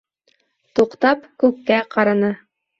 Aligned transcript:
Туҡтап, 0.79 1.29
күккә 1.45 1.81
ҡараны. 1.95 2.37